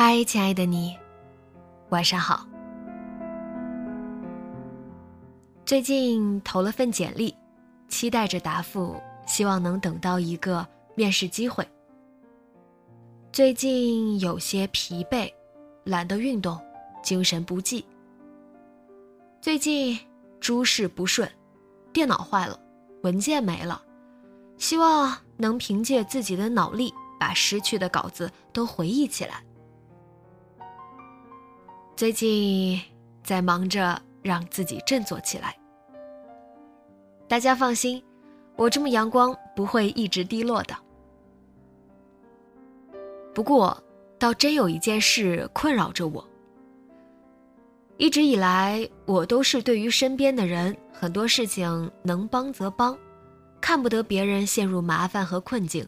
[0.00, 0.96] 嗨，亲爱的你，
[1.88, 2.46] 晚上好。
[5.66, 7.34] 最近投了份简历，
[7.88, 8.94] 期待着答复，
[9.26, 11.66] 希望能等到一个面试机会。
[13.32, 15.28] 最近有些疲惫，
[15.82, 16.56] 懒得运动，
[17.02, 17.84] 精神不济。
[19.40, 19.98] 最近
[20.38, 21.28] 诸事不顺，
[21.92, 22.56] 电脑坏了，
[23.02, 23.82] 文件没了，
[24.58, 29.42] 希望能凭借自己的脑力，把失去的稿子都回忆起来。
[31.98, 32.80] 最近
[33.24, 35.58] 在忙着让自己振作起来。
[37.26, 38.00] 大家放心，
[38.54, 40.76] 我这么阳光不会一直低落的。
[43.34, 43.76] 不过，
[44.16, 46.24] 倒真有一件事困扰着我。
[47.96, 52.96] 一直以来，我都是对于身边的人很多事情能帮则帮，
[53.60, 55.84] 看不得别人陷入麻烦和困境，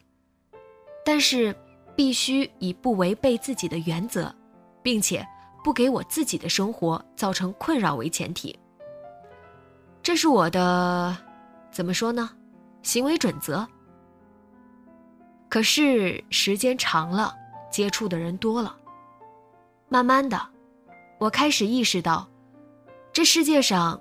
[1.05, 1.55] 但是
[1.95, 4.35] 必须以不违背自己的原则，
[4.83, 5.25] 并且。
[5.63, 8.59] 不给我自己的生活造成困扰为前提，
[10.03, 11.17] 这是我的，
[11.71, 12.31] 怎么说呢？
[12.83, 13.67] 行为准则。
[15.49, 17.35] 可是时间长了，
[17.71, 18.75] 接触的人多了，
[19.89, 20.41] 慢慢的，
[21.19, 22.27] 我开始意识到，
[23.13, 24.01] 这世界上，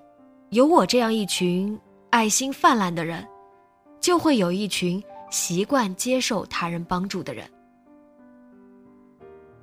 [0.51, 1.77] 有我这样一群
[2.09, 3.27] 爱心泛滥的人，
[3.99, 7.49] 就会有一群习惯接受他人帮助的人。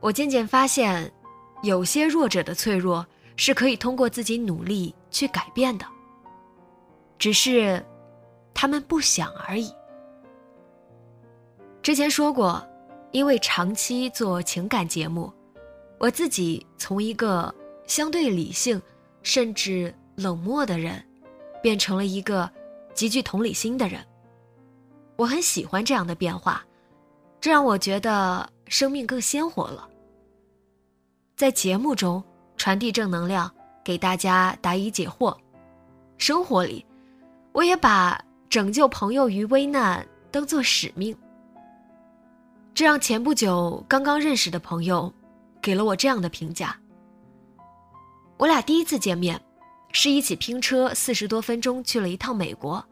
[0.00, 1.10] 我渐渐发现。
[1.66, 3.04] 有些弱者的脆弱
[3.36, 5.84] 是可以通过自己努力去改变的，
[7.18, 7.84] 只是
[8.54, 9.74] 他们不想而已。
[11.82, 12.64] 之前说过，
[13.10, 15.32] 因为长期做情感节目，
[15.98, 17.52] 我自己从一个
[17.88, 18.80] 相对理性
[19.24, 21.04] 甚至冷漠的人，
[21.60, 22.48] 变成了一个
[22.94, 24.00] 极具同理心的人。
[25.16, 26.64] 我很喜欢这样的变化，
[27.40, 29.88] 这让我觉得生命更鲜活了。
[31.36, 32.24] 在节目中
[32.56, 33.52] 传递正能量，
[33.84, 35.36] 给大家答疑解惑；
[36.16, 36.84] 生活里，
[37.52, 41.14] 我也把拯救朋友于危难当做使命。
[42.72, 45.12] 这让前不久刚刚认识的朋友
[45.60, 46.74] 给了我这样的评价：
[48.38, 49.38] 我俩第一次见面，
[49.92, 52.82] 是一起拼车四十多分钟去了一趟美国。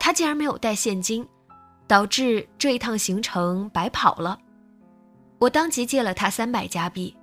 [0.00, 1.28] 他竟然没有带现金，
[1.86, 4.38] 导致这一趟行程白跑了。
[5.38, 7.14] 我当即借了他三百加币。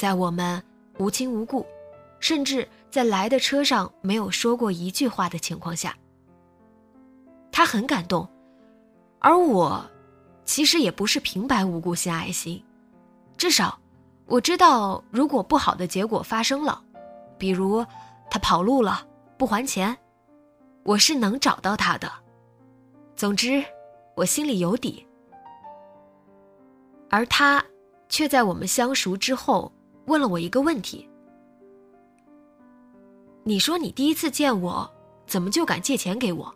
[0.00, 0.62] 在我们
[0.96, 1.66] 无亲无故，
[2.20, 5.94] 甚至在来的车上没有说过一句话的情况下，
[7.52, 8.26] 他很感动，
[9.18, 9.84] 而我，
[10.46, 12.64] 其实也不是平白无故献爱心，
[13.36, 13.78] 至少
[14.24, 16.82] 我知道，如果不好的结果发生了，
[17.36, 17.84] 比如
[18.30, 19.06] 他跑路了
[19.36, 19.94] 不还钱，
[20.82, 22.10] 我是能找到他的。
[23.14, 23.62] 总之，
[24.16, 25.06] 我心里有底，
[27.10, 27.62] 而他
[28.08, 29.70] 却在我们相熟之后。
[30.10, 31.08] 问了我一个问题
[33.44, 34.92] ：“你说你第一次见我，
[35.24, 36.52] 怎么就敢借钱给我？”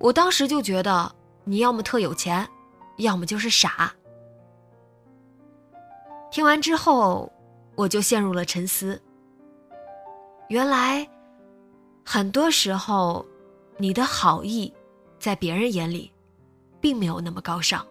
[0.00, 1.14] 我当时就觉得
[1.44, 2.48] 你要么特有钱，
[2.96, 3.94] 要么就是傻。
[6.30, 7.30] 听完之后，
[7.74, 8.98] 我就陷入了沉思。
[10.48, 11.06] 原来，
[12.06, 13.24] 很多时候，
[13.76, 14.72] 你的好意，
[15.18, 16.10] 在别人眼里，
[16.80, 17.86] 并没有那么高尚。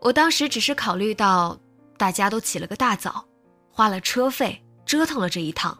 [0.00, 1.58] 我当时只是考虑到。
[1.96, 3.24] 大家都起了个大早，
[3.70, 5.76] 花了车费折腾了这一趟，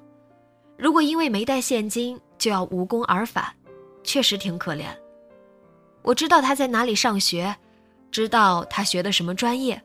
[0.77, 3.45] 如果因为没带现金就要无功而返，
[4.03, 4.87] 确实挺可怜。
[6.03, 7.55] 我知道他在哪里上学，
[8.11, 9.83] 知道他学的什么专业，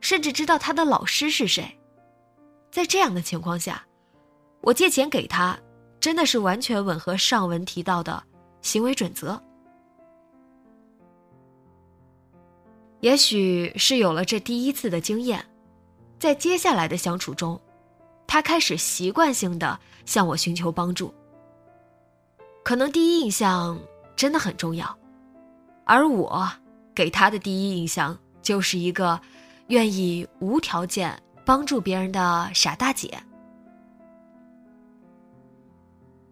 [0.00, 1.66] 甚至知道他的老师是谁。
[2.70, 3.82] 在这样的情况下，
[4.60, 5.58] 我借钱给他，
[5.98, 8.22] 真的是完全吻合上文提到的
[8.60, 9.42] 行为准则。
[13.00, 15.44] 也许是有了这第一次的经验，
[16.18, 17.60] 在接下来的相处中，
[18.26, 21.12] 他开始习惯性的向我寻求帮助。
[22.64, 23.78] 可能第一印象
[24.16, 24.98] 真的很重要，
[25.84, 26.50] 而我
[26.94, 29.20] 给他的第一印象就是一个
[29.68, 33.16] 愿意无条件帮助别人的傻大姐。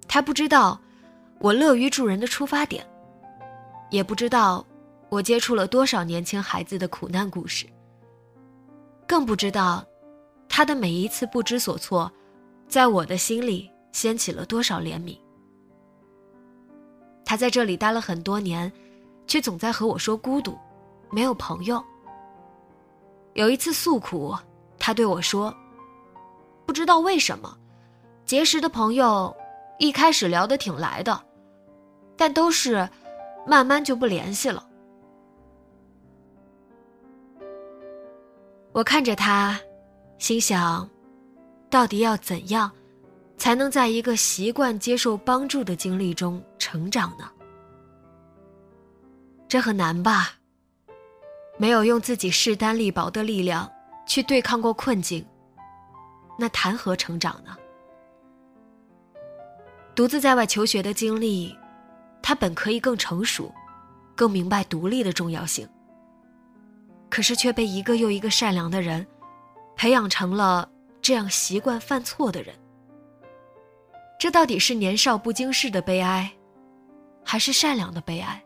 [0.08, 0.80] 他不知道
[1.38, 2.84] 我乐于助人的出发点，
[3.90, 4.64] 也不知道
[5.08, 7.66] 我接触了多少年轻孩子的苦难故事，
[9.06, 9.84] 更不知道
[10.48, 12.10] 他的每一次不知所措，
[12.68, 15.18] 在我的心里掀起了多少怜悯。
[17.24, 18.70] 他在这里待了很多年，
[19.26, 20.58] 却总在和我说孤独，
[21.10, 21.82] 没有朋友。
[23.32, 24.34] 有一次诉苦，
[24.78, 25.52] 他对我说
[26.66, 27.56] ：“不知道为什么，
[28.24, 29.34] 结识的朋友
[29.78, 31.20] 一开始聊得挺来的，
[32.16, 32.88] 但都是
[33.46, 34.64] 慢慢就不联系了。”
[38.74, 39.56] 我看着他，
[40.18, 40.90] 心想：
[41.70, 42.68] 到底要怎样？
[43.38, 47.30] 才能在一个习惯接受帮助的经历中成长呢？
[49.46, 50.32] 这很难吧？
[51.56, 53.70] 没有用自己势单力薄的力量
[54.06, 55.24] 去对抗过困境，
[56.36, 57.56] 那谈何成长呢？
[59.94, 61.56] 独自在外求学的经历，
[62.20, 63.54] 他本可以更成熟，
[64.16, 65.68] 更明白独立的重要性。
[67.14, 69.06] 可是却被一个又一个善良的人，
[69.76, 70.68] 培养成了
[71.00, 72.52] 这样习惯犯错的人。
[74.18, 76.28] 这到底是年少不经事的悲哀，
[77.24, 78.44] 还是善良的悲哀？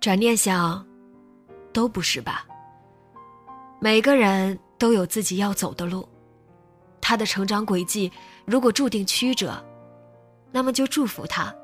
[0.00, 0.84] 转念想，
[1.72, 2.44] 都不是吧。
[3.78, 6.08] 每个人都有自己要走的路，
[7.00, 8.10] 他的成长轨迹
[8.44, 9.64] 如果注定曲折，
[10.50, 11.54] 那么就祝福他，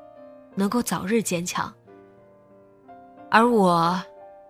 [0.55, 1.69] 能够早日坚强。
[3.33, 3.99] 而我，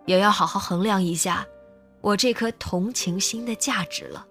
[0.05, 1.47] 也要好好衡量一下，
[2.01, 4.27] 我这颗同情心的价值了。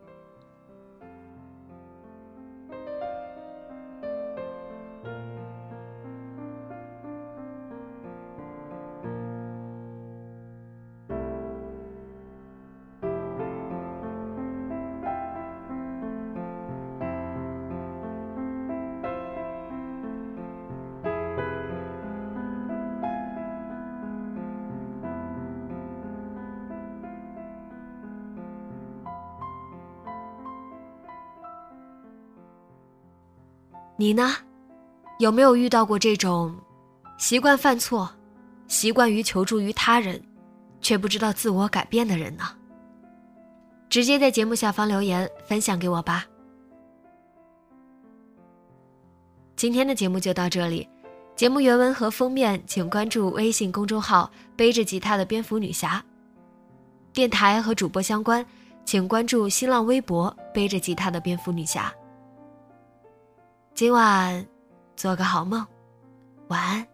[34.02, 34.34] 你呢，
[35.20, 36.52] 有没有遇到过这种
[37.18, 38.10] 习惯犯错、
[38.66, 40.20] 习惯于求助于他人，
[40.80, 42.42] 却不知道自我改变的人呢？
[43.88, 46.26] 直接在节目下方留言分享给我吧。
[49.54, 50.88] 今天的节目就到这里，
[51.36, 54.28] 节目原文和封面请关注微信公众号
[54.58, 56.04] “背着吉他的蝙蝠女侠”。
[57.14, 58.44] 电台和主播相关，
[58.84, 61.94] 请关注新浪微博“背着吉他的蝙蝠女侠”。
[63.74, 64.46] 今晚，
[64.96, 65.66] 做个好梦，
[66.48, 66.91] 晚安。